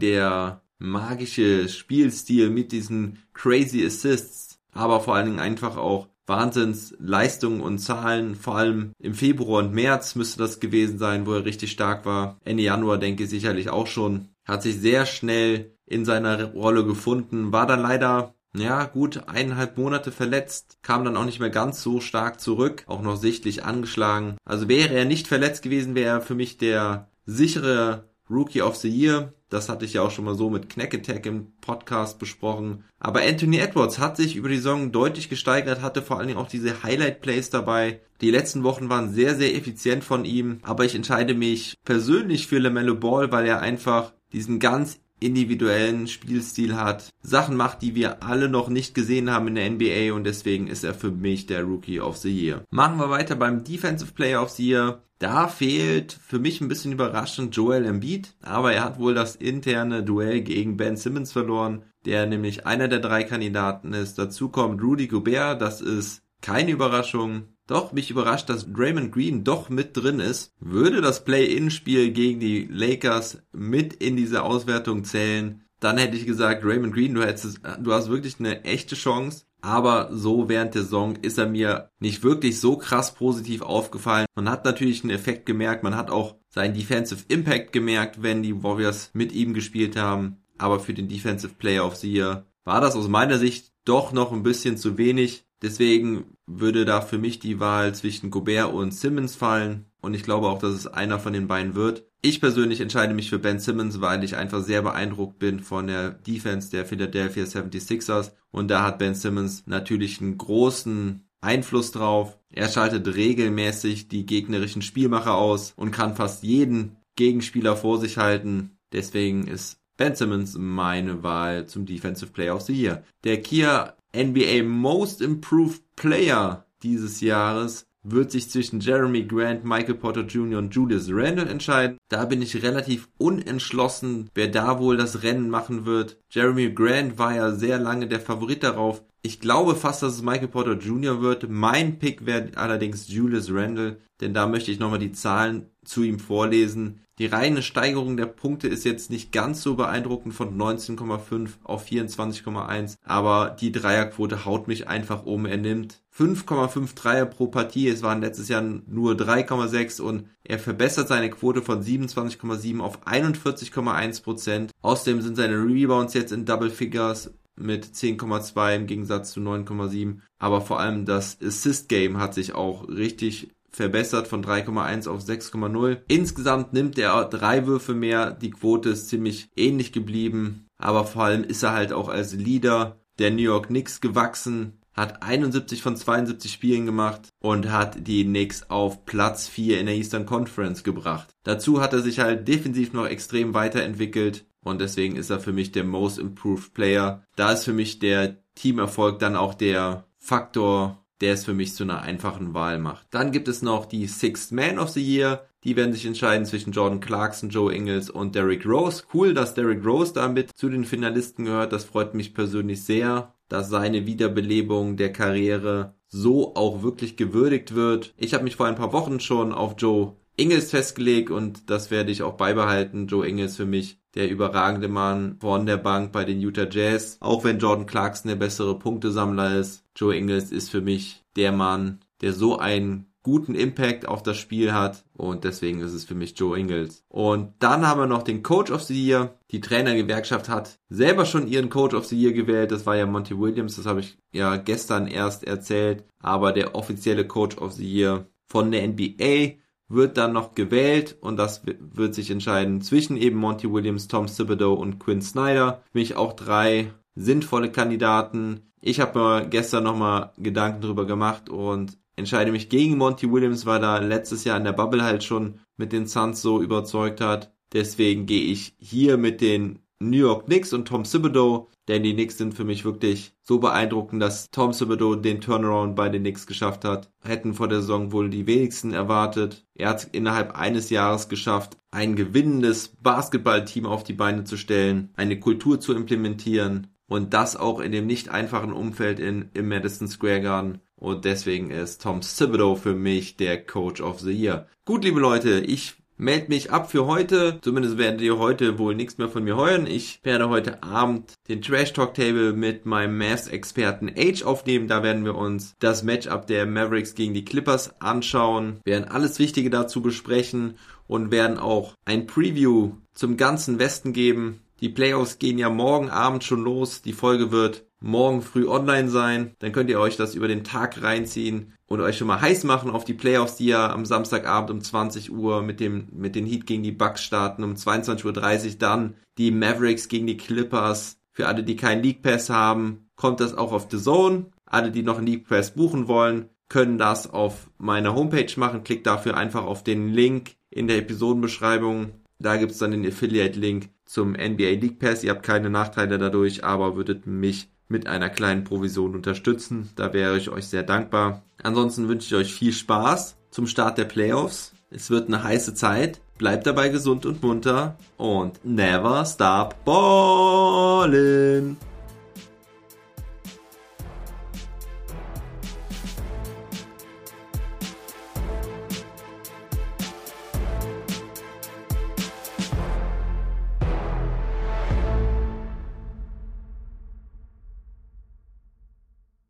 der 0.00 0.62
magische 0.78 1.68
Spielstil 1.68 2.50
mit 2.50 2.70
diesen 2.70 3.18
crazy 3.34 3.84
Assists, 3.84 4.51
aber 4.72 5.00
vor 5.00 5.14
allen 5.14 5.26
Dingen 5.26 5.38
einfach 5.38 5.76
auch 5.76 6.08
Wahnsinnsleistungen 6.26 7.60
und 7.60 7.78
Zahlen, 7.78 8.36
vor 8.36 8.56
allem 8.56 8.92
im 8.98 9.14
Februar 9.14 9.62
und 9.62 9.72
März 9.72 10.14
müsste 10.14 10.38
das 10.38 10.60
gewesen 10.60 10.98
sein, 10.98 11.26
wo 11.26 11.32
er 11.32 11.44
richtig 11.44 11.72
stark 11.72 12.06
war. 12.06 12.38
Ende 12.44 12.62
Januar 12.62 12.98
denke 12.98 13.24
ich 13.24 13.30
sicherlich 13.30 13.70
auch 13.70 13.86
schon. 13.86 14.28
Hat 14.44 14.62
sich 14.62 14.78
sehr 14.78 15.06
schnell 15.06 15.76
in 15.84 16.04
seiner 16.04 16.52
Rolle 16.52 16.84
gefunden, 16.84 17.52
war 17.52 17.66
dann 17.66 17.82
leider 17.82 18.34
ja, 18.54 18.84
gut 18.84 19.28
eineinhalb 19.28 19.78
Monate 19.78 20.12
verletzt, 20.12 20.78
kam 20.82 21.04
dann 21.04 21.16
auch 21.16 21.24
nicht 21.24 21.40
mehr 21.40 21.50
ganz 21.50 21.82
so 21.82 22.00
stark 22.00 22.40
zurück, 22.40 22.84
auch 22.86 23.02
noch 23.02 23.16
sichtlich 23.16 23.64
angeschlagen. 23.64 24.36
Also 24.44 24.68
wäre 24.68 24.94
er 24.94 25.04
nicht 25.04 25.26
verletzt 25.26 25.62
gewesen, 25.62 25.94
wäre 25.94 26.18
er 26.18 26.20
für 26.20 26.34
mich 26.34 26.58
der 26.58 27.08
sichere 27.24 28.11
Rookie 28.30 28.62
of 28.62 28.76
the 28.76 28.88
Year. 28.88 29.32
Das 29.48 29.68
hatte 29.68 29.84
ich 29.84 29.94
ja 29.94 30.02
auch 30.02 30.10
schon 30.10 30.24
mal 30.24 30.34
so 30.34 30.48
mit 30.48 30.70
Knack 30.70 30.94
Attack 30.94 31.26
im 31.26 31.52
Podcast 31.60 32.18
besprochen. 32.18 32.84
Aber 32.98 33.20
Anthony 33.20 33.58
Edwards 33.58 33.98
hat 33.98 34.16
sich 34.16 34.36
über 34.36 34.48
die 34.48 34.56
Saison 34.56 34.92
deutlich 34.92 35.28
gesteigert, 35.28 35.82
hatte 35.82 36.00
vor 36.00 36.18
allen 36.18 36.28
Dingen 36.28 36.38
auch 36.38 36.48
diese 36.48 36.82
Highlight 36.82 37.20
Plays 37.20 37.50
dabei. 37.50 38.00
Die 38.22 38.30
letzten 38.30 38.62
Wochen 38.62 38.88
waren 38.88 39.12
sehr, 39.12 39.34
sehr 39.34 39.54
effizient 39.54 40.04
von 40.04 40.24
ihm. 40.24 40.60
Aber 40.62 40.84
ich 40.84 40.94
entscheide 40.94 41.34
mich 41.34 41.74
persönlich 41.84 42.46
für 42.46 42.58
LaMelo 42.58 42.94
Ball, 42.94 43.30
weil 43.30 43.46
er 43.46 43.60
einfach 43.60 44.14
diesen 44.32 44.58
ganz 44.58 45.01
individuellen 45.22 46.08
Spielstil 46.08 46.76
hat, 46.76 47.10
Sachen 47.22 47.56
macht, 47.56 47.82
die 47.82 47.94
wir 47.94 48.22
alle 48.22 48.48
noch 48.48 48.68
nicht 48.68 48.94
gesehen 48.94 49.30
haben 49.30 49.48
in 49.48 49.54
der 49.54 49.70
NBA 49.70 50.14
und 50.14 50.24
deswegen 50.24 50.66
ist 50.66 50.84
er 50.84 50.94
für 50.94 51.10
mich 51.10 51.46
der 51.46 51.62
Rookie 51.62 52.00
of 52.00 52.16
the 52.16 52.30
Year. 52.30 52.64
Machen 52.70 52.98
wir 52.98 53.10
weiter 53.10 53.36
beim 53.36 53.64
Defensive 53.64 54.12
Player 54.12 54.42
of 54.42 54.50
the 54.50 54.68
Year. 54.68 55.02
Da 55.18 55.46
fehlt 55.46 56.12
für 56.12 56.40
mich 56.40 56.60
ein 56.60 56.68
bisschen 56.68 56.90
überraschend 56.90 57.54
Joel 57.54 57.84
Embiid, 57.84 58.34
aber 58.42 58.72
er 58.72 58.82
hat 58.82 58.98
wohl 58.98 59.14
das 59.14 59.36
interne 59.36 60.02
Duell 60.02 60.40
gegen 60.40 60.76
Ben 60.76 60.96
Simmons 60.96 61.30
verloren, 61.30 61.84
der 62.04 62.26
nämlich 62.26 62.66
einer 62.66 62.88
der 62.88 62.98
drei 62.98 63.22
Kandidaten 63.22 63.92
ist. 63.92 64.18
Dazu 64.18 64.48
kommt 64.48 64.82
Rudy 64.82 65.06
Gobert, 65.06 65.60
das 65.60 65.80
ist 65.80 66.22
keine 66.40 66.72
Überraschung. 66.72 67.44
Doch 67.66 67.92
mich 67.92 68.10
überrascht, 68.10 68.48
dass 68.48 68.70
Draymond 68.72 69.12
Green 69.12 69.44
doch 69.44 69.68
mit 69.68 69.96
drin 69.96 70.20
ist. 70.20 70.52
Würde 70.58 71.00
das 71.00 71.24
Play-In-Spiel 71.24 72.10
gegen 72.10 72.40
die 72.40 72.66
Lakers 72.70 73.42
mit 73.52 73.94
in 73.94 74.16
diese 74.16 74.42
Auswertung 74.42 75.04
zählen, 75.04 75.62
dann 75.82 75.98
hätte 75.98 76.16
ich 76.16 76.26
gesagt, 76.26 76.64
Raymond 76.64 76.94
Green, 76.94 77.14
du 77.14 77.24
hättest, 77.24 77.60
du 77.80 77.92
hast 77.92 78.08
wirklich 78.08 78.36
eine 78.38 78.64
echte 78.64 78.94
Chance. 78.94 79.46
Aber 79.60 80.10
so 80.12 80.48
während 80.48 80.74
der 80.74 80.82
Saison 80.82 81.16
ist 81.16 81.38
er 81.38 81.46
mir 81.46 81.90
nicht 82.00 82.22
wirklich 82.24 82.60
so 82.60 82.76
krass 82.76 83.14
positiv 83.14 83.62
aufgefallen. 83.62 84.26
Man 84.34 84.48
hat 84.48 84.64
natürlich 84.64 85.02
einen 85.02 85.12
Effekt 85.12 85.46
gemerkt, 85.46 85.84
man 85.84 85.96
hat 85.96 86.10
auch 86.10 86.36
seinen 86.48 86.74
Defensive 86.74 87.24
Impact 87.28 87.72
gemerkt, 87.72 88.22
wenn 88.22 88.42
die 88.42 88.62
Warriors 88.62 89.10
mit 89.12 89.32
ihm 89.32 89.54
gespielt 89.54 89.96
haben. 89.96 90.38
Aber 90.58 90.80
für 90.80 90.94
den 90.94 91.08
Defensive 91.08 91.54
Player 91.54 91.84
of 91.84 91.96
the 91.96 92.12
Year 92.12 92.46
war 92.64 92.80
das 92.80 92.96
aus 92.96 93.08
meiner 93.08 93.38
Sicht 93.38 93.72
doch 93.84 94.12
noch 94.12 94.32
ein 94.32 94.42
bisschen 94.42 94.76
zu 94.76 94.98
wenig. 94.98 95.46
Deswegen 95.62 96.36
würde 96.46 96.84
da 96.84 97.00
für 97.00 97.18
mich 97.18 97.38
die 97.38 97.60
Wahl 97.60 97.94
zwischen 97.94 98.30
Gobert 98.30 98.72
und 98.72 98.92
Simmons 98.92 99.36
fallen. 99.36 99.86
Und 100.00 100.14
ich 100.14 100.24
glaube 100.24 100.48
auch, 100.48 100.58
dass 100.58 100.74
es 100.74 100.86
einer 100.88 101.20
von 101.20 101.32
den 101.32 101.46
beiden 101.46 101.76
wird. 101.76 102.04
Ich 102.20 102.40
persönlich 102.40 102.80
entscheide 102.80 103.14
mich 103.14 103.30
für 103.30 103.38
Ben 103.38 103.60
Simmons, 103.60 104.00
weil 104.00 104.24
ich 104.24 104.36
einfach 104.36 104.62
sehr 104.62 104.82
beeindruckt 104.82 105.38
bin 105.38 105.60
von 105.60 105.86
der 105.86 106.10
Defense 106.10 106.70
der 106.70 106.84
Philadelphia 106.84 107.44
76ers. 107.44 108.32
Und 108.50 108.68
da 108.68 108.82
hat 108.82 108.98
Ben 108.98 109.14
Simmons 109.14 109.64
natürlich 109.66 110.20
einen 110.20 110.36
großen 110.36 111.24
Einfluss 111.40 111.92
drauf. 111.92 112.38
Er 112.50 112.68
schaltet 112.68 113.14
regelmäßig 113.14 114.08
die 114.08 114.26
gegnerischen 114.26 114.82
Spielmacher 114.82 115.34
aus 115.34 115.72
und 115.76 115.90
kann 115.90 116.16
fast 116.16 116.42
jeden 116.42 116.96
Gegenspieler 117.16 117.76
vor 117.76 117.98
sich 117.98 118.18
halten. 118.18 118.78
Deswegen 118.92 119.46
ist 119.46 119.81
Ben 120.02 120.16
Simmons 120.16 120.58
meine 120.58 121.22
Wahl 121.22 121.66
zum 121.68 121.86
Defensive 121.86 122.32
Player 122.32 122.56
of 122.56 122.62
the 122.62 122.72
Year. 122.72 123.04
Der 123.22 123.40
Kia 123.40 123.94
NBA 124.12 124.64
Most 124.64 125.20
Improved 125.20 125.80
Player 125.94 126.66
dieses 126.82 127.20
Jahres 127.20 127.86
wird 128.02 128.32
sich 128.32 128.50
zwischen 128.50 128.80
Jeremy 128.80 129.22
Grant, 129.22 129.64
Michael 129.64 129.94
Potter 129.94 130.22
Jr. 130.22 130.58
und 130.58 130.74
Julius 130.74 131.06
Randle 131.08 131.48
entscheiden. 131.48 131.98
Da 132.08 132.24
bin 132.24 132.42
ich 132.42 132.64
relativ 132.64 133.10
unentschlossen, 133.16 134.28
wer 134.34 134.48
da 134.48 134.80
wohl 134.80 134.96
das 134.96 135.22
Rennen 135.22 135.48
machen 135.48 135.86
wird. 135.86 136.18
Jeremy 136.30 136.72
Grant 136.72 137.16
war 137.16 137.36
ja 137.36 137.52
sehr 137.52 137.78
lange 137.78 138.08
der 138.08 138.18
Favorit 138.18 138.64
darauf. 138.64 139.04
Ich 139.22 139.38
glaube 139.38 139.76
fast, 139.76 140.02
dass 140.02 140.14
es 140.14 140.22
Michael 140.22 140.48
Porter 140.48 140.78
Jr. 140.78 141.22
wird. 141.22 141.48
Mein 141.48 142.00
Pick 142.00 142.26
wäre 142.26 142.50
allerdings 142.56 143.06
Julius 143.06 143.52
Randle, 143.52 143.98
denn 144.20 144.34
da 144.34 144.48
möchte 144.48 144.72
ich 144.72 144.80
nochmal 144.80 144.98
die 144.98 145.12
Zahlen 145.12 145.66
zu 145.84 146.02
ihm 146.02 146.18
vorlesen. 146.18 147.02
Die 147.22 147.28
reine 147.28 147.62
Steigerung 147.62 148.16
der 148.16 148.26
Punkte 148.26 148.66
ist 148.66 148.84
jetzt 148.84 149.08
nicht 149.08 149.30
ganz 149.30 149.62
so 149.62 149.76
beeindruckend 149.76 150.34
von 150.34 150.58
19,5 150.58 151.50
auf 151.62 151.86
24,1, 151.86 152.96
aber 153.04 153.56
die 153.60 153.70
Dreierquote 153.70 154.44
haut 154.44 154.66
mich 154.66 154.88
einfach 154.88 155.24
um. 155.24 155.46
Er 155.46 155.56
nimmt 155.56 156.02
5,5 156.12 156.96
Dreier 156.96 157.26
pro 157.26 157.46
Partie, 157.46 157.86
es 157.86 158.02
waren 158.02 158.22
letztes 158.22 158.48
Jahr 158.48 158.62
nur 158.62 159.12
3,6 159.12 160.00
und 160.00 160.30
er 160.42 160.58
verbessert 160.58 161.06
seine 161.06 161.30
Quote 161.30 161.62
von 161.62 161.80
27,7 161.80 162.80
auf 162.80 163.06
41,1 163.06 164.24
Prozent. 164.24 164.72
Außerdem 164.80 165.22
sind 165.22 165.36
seine 165.36 165.62
Rebounds 165.62 166.14
jetzt 166.14 166.32
in 166.32 166.44
Double 166.44 166.70
Figures 166.70 167.32
mit 167.54 167.84
10,2 167.84 168.74
im 168.74 168.86
Gegensatz 168.88 169.30
zu 169.30 169.38
9,7. 169.38 170.16
Aber 170.40 170.60
vor 170.60 170.80
allem 170.80 171.04
das 171.04 171.38
Assist 171.40 171.88
Game 171.88 172.18
hat 172.18 172.34
sich 172.34 172.52
auch 172.52 172.88
richtig 172.88 173.50
verbessert 173.72 174.28
von 174.28 174.44
3,1 174.44 175.08
auf 175.08 175.22
6,0. 175.22 176.02
Insgesamt 176.08 176.72
nimmt 176.72 176.98
er 176.98 177.24
drei 177.24 177.66
Würfe 177.66 177.94
mehr. 177.94 178.30
Die 178.32 178.50
Quote 178.50 178.90
ist 178.90 179.08
ziemlich 179.08 179.50
ähnlich 179.56 179.92
geblieben. 179.92 180.66
Aber 180.78 181.04
vor 181.04 181.24
allem 181.24 181.44
ist 181.44 181.62
er 181.62 181.72
halt 181.72 181.92
auch 181.92 182.08
als 182.08 182.34
Leader 182.34 183.00
der 183.18 183.30
New 183.30 183.42
York 183.42 183.68
Knicks 183.68 184.00
gewachsen. 184.00 184.78
Hat 184.92 185.22
71 185.22 185.80
von 185.80 185.96
72 185.96 186.52
Spielen 186.52 186.84
gemacht 186.84 187.28
und 187.40 187.70
hat 187.70 188.06
die 188.06 188.24
Knicks 188.24 188.68
auf 188.68 189.06
Platz 189.06 189.48
4 189.48 189.80
in 189.80 189.86
der 189.86 189.94
Eastern 189.94 190.26
Conference 190.26 190.84
gebracht. 190.84 191.28
Dazu 191.44 191.80
hat 191.80 191.94
er 191.94 192.00
sich 192.00 192.20
halt 192.20 192.46
defensiv 192.46 192.92
noch 192.92 193.06
extrem 193.06 193.54
weiterentwickelt 193.54 194.44
und 194.62 194.82
deswegen 194.82 195.16
ist 195.16 195.30
er 195.30 195.40
für 195.40 195.54
mich 195.54 195.72
der 195.72 195.84
Most 195.84 196.18
Improved 196.18 196.74
Player. 196.74 197.24
Da 197.36 197.52
ist 197.52 197.64
für 197.64 197.72
mich 197.72 198.00
der 198.00 198.36
Teamerfolg 198.54 199.18
dann 199.18 199.34
auch 199.34 199.54
der 199.54 200.04
Faktor, 200.18 201.01
der 201.22 201.34
es 201.34 201.44
für 201.44 201.54
mich 201.54 201.74
zu 201.74 201.84
einer 201.84 202.02
einfachen 202.02 202.52
Wahl 202.52 202.78
macht. 202.78 203.06
Dann 203.10 203.32
gibt 203.32 203.48
es 203.48 203.62
noch 203.62 203.86
die 203.86 204.06
Sixth 204.06 204.52
Man 204.52 204.78
of 204.78 204.90
the 204.90 205.02
Year. 205.02 205.46
Die 205.64 205.76
werden 205.76 205.92
sich 205.92 206.04
entscheiden 206.04 206.44
zwischen 206.44 206.72
Jordan 206.72 207.00
Clarkson, 207.00 207.48
Joe 207.48 207.72
Ingles 207.72 208.10
und 208.10 208.34
Derrick 208.34 208.66
Rose. 208.66 209.04
Cool, 209.14 209.32
dass 209.32 209.54
Derrick 209.54 209.84
Rose 209.84 210.12
damit 210.12 210.50
zu 210.56 210.68
den 210.68 210.84
Finalisten 210.84 211.44
gehört. 211.44 211.72
Das 211.72 211.84
freut 211.84 212.14
mich 212.14 212.34
persönlich 212.34 212.82
sehr, 212.82 213.34
dass 213.48 213.70
seine 213.70 214.04
Wiederbelebung 214.06 214.96
der 214.96 215.12
Karriere 215.12 215.94
so 216.08 216.56
auch 216.56 216.82
wirklich 216.82 217.16
gewürdigt 217.16 217.74
wird. 217.74 218.12
Ich 218.16 218.34
habe 218.34 218.44
mich 218.44 218.56
vor 218.56 218.66
ein 218.66 218.74
paar 218.74 218.92
Wochen 218.92 219.20
schon 219.20 219.52
auf 219.52 219.76
Joe 219.78 220.16
Ingles 220.36 220.70
festgelegt 220.70 221.30
und 221.30 221.70
das 221.70 221.90
werde 221.90 222.10
ich 222.10 222.22
auch 222.22 222.36
beibehalten. 222.36 223.06
Joe 223.06 223.26
Ingles 223.26 223.56
für 223.56 223.66
mich 223.66 224.01
der 224.14 224.30
überragende 224.30 224.88
Mann 224.88 225.36
von 225.40 225.66
der 225.66 225.78
Bank 225.78 226.12
bei 226.12 226.24
den 226.24 226.40
Utah 226.40 226.68
Jazz. 226.70 227.16
Auch 227.20 227.44
wenn 227.44 227.58
Jordan 227.58 227.86
Clarkson 227.86 228.28
der 228.28 228.36
bessere 228.36 228.78
Punktesammler 228.78 229.58
ist, 229.58 229.84
Joe 229.96 230.16
Ingles 230.16 230.50
ist 230.50 230.70
für 230.70 230.80
mich 230.80 231.22
der 231.36 231.52
Mann, 231.52 232.00
der 232.20 232.32
so 232.32 232.58
einen 232.58 233.06
guten 233.22 233.54
Impact 233.54 234.06
auf 234.06 234.22
das 234.22 234.36
Spiel 234.36 234.72
hat 234.72 235.04
und 235.12 235.44
deswegen 235.44 235.80
ist 235.80 235.92
es 235.92 236.04
für 236.04 236.14
mich 236.14 236.36
Joe 236.36 236.58
Ingles. 236.58 237.04
Und 237.08 237.54
dann 237.60 237.86
haben 237.86 238.00
wir 238.00 238.06
noch 238.06 238.24
den 238.24 238.42
Coach 238.42 238.70
of 238.70 238.82
the 238.82 239.00
Year. 239.00 239.38
Die 239.52 239.60
Trainergewerkschaft 239.60 240.48
hat 240.48 240.78
selber 240.88 241.24
schon 241.24 241.46
ihren 241.46 241.70
Coach 241.70 241.94
of 241.94 242.06
the 242.06 242.20
Year 242.20 242.32
gewählt. 242.32 242.72
Das 242.72 242.84
war 242.84 242.96
ja 242.96 243.06
Monty 243.06 243.38
Williams, 243.38 243.76
das 243.76 243.86
habe 243.86 244.00
ich 244.00 244.18
ja 244.32 244.56
gestern 244.56 245.06
erst 245.06 245.44
erzählt. 245.44 246.04
Aber 246.20 246.52
der 246.52 246.74
offizielle 246.74 247.26
Coach 247.26 247.58
of 247.58 247.72
the 247.72 247.88
Year 247.88 248.26
von 248.48 248.72
der 248.72 248.86
NBA 248.88 249.62
wird 249.92 250.16
dann 250.16 250.32
noch 250.32 250.54
gewählt 250.54 251.16
und 251.20 251.36
das 251.36 251.62
wird 251.64 252.14
sich 252.14 252.30
entscheiden 252.30 252.80
zwischen 252.80 253.16
eben 253.16 253.38
Monty 253.38 253.70
Williams, 253.70 254.08
Tom 254.08 254.26
Thibodeau 254.26 254.74
und 254.74 254.98
Quinn 254.98 255.22
Snyder. 255.22 255.82
Für 255.92 255.98
mich 255.98 256.16
auch 256.16 256.32
drei 256.32 256.92
sinnvolle 257.14 257.70
Kandidaten. 257.70 258.72
Ich 258.80 259.00
habe 259.00 259.18
mir 259.18 259.46
gestern 259.46 259.84
nochmal 259.84 260.32
Gedanken 260.38 260.80
drüber 260.80 261.06
gemacht 261.06 261.48
und 261.48 261.98
entscheide 262.16 262.52
mich 262.52 262.68
gegen 262.68 262.98
Monty 262.98 263.30
Williams, 263.30 263.66
weil 263.66 263.82
er 263.82 264.00
letztes 264.00 264.44
Jahr 264.44 264.56
in 264.56 264.64
der 264.64 264.72
Bubble 264.72 265.02
halt 265.02 265.24
schon 265.24 265.60
mit 265.76 265.92
den 265.92 266.06
Suns 266.06 266.42
so 266.42 266.62
überzeugt 266.62 267.20
hat. 267.20 267.52
Deswegen 267.72 268.26
gehe 268.26 268.44
ich 268.44 268.74
hier 268.78 269.16
mit 269.16 269.40
den 269.40 269.78
New 270.10 270.18
York 270.18 270.46
Knicks 270.46 270.72
und 270.72 270.86
Tom 270.86 271.04
Thibodeau, 271.04 271.68
denn 271.88 272.02
die 272.02 272.14
Knicks 272.14 272.38
sind 272.38 272.54
für 272.54 272.64
mich 272.64 272.84
wirklich 272.84 273.32
so 273.42 273.58
beeindruckend, 273.58 274.22
dass 274.22 274.50
Tom 274.50 274.72
Thibodeau 274.72 275.16
den 275.16 275.40
Turnaround 275.40 275.96
bei 275.96 276.08
den 276.08 276.22
Knicks 276.22 276.46
geschafft 276.46 276.84
hat. 276.84 277.10
Hätten 277.22 277.54
vor 277.54 277.68
der 277.68 277.80
Saison 277.80 278.12
wohl 278.12 278.30
die 278.30 278.46
wenigsten 278.46 278.92
erwartet. 278.92 279.66
Er 279.74 279.90
hat 279.90 280.08
innerhalb 280.12 280.58
eines 280.58 280.90
Jahres 280.90 281.28
geschafft, 281.28 281.76
ein 281.90 282.16
gewinnendes 282.16 282.88
Basketballteam 282.88 283.86
auf 283.86 284.04
die 284.04 284.12
Beine 284.12 284.44
zu 284.44 284.56
stellen, 284.56 285.10
eine 285.16 285.38
Kultur 285.38 285.80
zu 285.80 285.94
implementieren 285.94 286.88
und 287.06 287.34
das 287.34 287.56
auch 287.56 287.80
in 287.80 287.92
dem 287.92 288.06
nicht 288.06 288.28
einfachen 288.30 288.72
Umfeld 288.72 289.18
in, 289.18 289.50
im 289.54 289.68
Madison 289.68 290.08
Square 290.08 290.40
Garden. 290.40 290.80
Und 290.96 291.24
deswegen 291.24 291.70
ist 291.70 292.02
Tom 292.02 292.20
Thibodeau 292.20 292.76
für 292.76 292.94
mich 292.94 293.36
der 293.36 293.64
Coach 293.64 294.00
of 294.00 294.20
the 294.20 294.32
Year. 294.32 294.68
Gut, 294.84 295.04
liebe 295.04 295.20
Leute, 295.20 295.60
ich 295.60 295.96
melde 296.22 296.48
mich 296.48 296.70
ab 296.70 296.90
für 296.90 297.06
heute. 297.06 297.58
Zumindest 297.60 297.98
werdet 297.98 298.20
ihr 298.20 298.38
heute 298.38 298.78
wohl 298.78 298.94
nichts 298.94 299.18
mehr 299.18 299.28
von 299.28 299.44
mir 299.44 299.56
hören. 299.56 299.86
Ich 299.86 300.20
werde 300.22 300.48
heute 300.48 300.82
Abend 300.82 301.34
den 301.48 301.60
Trash 301.60 301.92
Talk 301.92 302.14
Table 302.14 302.52
mit 302.52 302.86
meinem 302.86 303.18
Mavs-Experten 303.18 304.10
Age 304.16 304.44
aufnehmen. 304.44 304.88
Da 304.88 305.02
werden 305.02 305.24
wir 305.24 305.34
uns 305.34 305.74
das 305.80 306.04
Matchup 306.04 306.46
der 306.46 306.64
Mavericks 306.64 307.14
gegen 307.14 307.34
die 307.34 307.44
Clippers 307.44 308.00
anschauen, 308.00 308.80
werden 308.84 309.08
alles 309.08 309.38
Wichtige 309.38 309.68
dazu 309.68 310.00
besprechen 310.00 310.78
und 311.08 311.30
werden 311.32 311.58
auch 311.58 311.94
ein 312.04 312.26
Preview 312.26 312.92
zum 313.12 313.36
ganzen 313.36 313.78
Westen 313.78 314.12
geben. 314.12 314.61
Die 314.82 314.88
Playoffs 314.88 315.38
gehen 315.38 315.58
ja 315.58 315.70
morgen 315.70 316.10
Abend 316.10 316.42
schon 316.42 316.64
los. 316.64 317.02
Die 317.02 317.12
Folge 317.12 317.52
wird 317.52 317.86
morgen 318.00 318.42
früh 318.42 318.66
online 318.66 319.08
sein. 319.08 319.54
Dann 319.60 319.70
könnt 319.70 319.88
ihr 319.88 320.00
euch 320.00 320.16
das 320.16 320.34
über 320.34 320.48
den 320.48 320.64
Tag 320.64 321.00
reinziehen 321.00 321.72
und 321.86 322.00
euch 322.00 322.18
schon 322.18 322.26
mal 322.26 322.40
heiß 322.40 322.64
machen 322.64 322.90
auf 322.90 323.04
die 323.04 323.14
Playoffs, 323.14 323.54
die 323.54 323.66
ja 323.66 323.92
am 323.92 324.04
Samstagabend 324.04 324.72
um 324.72 324.80
20 324.80 325.30
Uhr 325.30 325.62
mit 325.62 325.78
dem, 325.78 326.08
mit 326.10 326.34
den 326.34 326.46
Heat 326.46 326.66
gegen 326.66 326.82
die 326.82 326.90
Bucks 326.90 327.22
starten. 327.22 327.62
Um 327.62 327.74
22.30 327.74 328.24
Uhr 328.24 328.78
dann 328.80 329.14
die 329.38 329.52
Mavericks 329.52 330.08
gegen 330.08 330.26
die 330.26 330.36
Clippers. 330.36 331.20
Für 331.30 331.46
alle, 331.46 331.62
die 331.62 331.76
keinen 331.76 332.02
League 332.02 332.22
Pass 332.22 332.50
haben, 332.50 333.08
kommt 333.14 333.38
das 333.38 333.54
auch 333.54 333.70
auf 333.70 333.86
The 333.88 333.98
Zone. 333.98 334.46
Alle, 334.66 334.90
die 334.90 335.04
noch 335.04 335.18
einen 335.18 335.28
League 335.28 335.46
Pass 335.48 335.74
buchen 335.74 336.08
wollen, 336.08 336.48
können 336.68 336.98
das 336.98 337.30
auf 337.30 337.70
meiner 337.78 338.16
Homepage 338.16 338.52
machen. 338.56 338.82
Klickt 338.82 339.06
dafür 339.06 339.36
einfach 339.36 339.64
auf 339.64 339.84
den 339.84 340.08
Link 340.08 340.56
in 340.70 340.88
der 340.88 340.98
Episodenbeschreibung. 340.98 342.14
Da 342.40 342.56
gibt's 342.56 342.78
dann 342.78 342.90
den 342.90 343.06
Affiliate-Link 343.06 343.88
zum 344.12 344.32
NBA 344.32 344.72
League 344.72 344.98
Pass. 344.98 345.24
Ihr 345.24 345.30
habt 345.30 345.42
keine 345.42 345.70
Nachteile 345.70 346.18
dadurch, 346.18 346.64
aber 346.64 346.96
würdet 346.96 347.26
mich 347.26 347.70
mit 347.88 348.06
einer 348.06 348.28
kleinen 348.28 348.62
Provision 348.62 349.14
unterstützen. 349.14 349.88
Da 349.96 350.12
wäre 350.12 350.36
ich 350.36 350.50
euch 350.50 350.66
sehr 350.66 350.82
dankbar. 350.82 351.42
Ansonsten 351.62 352.08
wünsche 352.08 352.26
ich 352.26 352.34
euch 352.34 352.52
viel 352.54 352.74
Spaß 352.74 353.38
zum 353.50 353.66
Start 353.66 353.96
der 353.96 354.04
Playoffs. 354.04 354.74
Es 354.90 355.08
wird 355.08 355.28
eine 355.28 355.42
heiße 355.42 355.72
Zeit. 355.72 356.20
Bleibt 356.36 356.66
dabei 356.66 356.90
gesund 356.90 357.24
und 357.24 357.42
munter 357.42 357.96
und 358.18 358.62
never 358.64 359.24
stop 359.24 359.76
ballin'. 359.86 361.76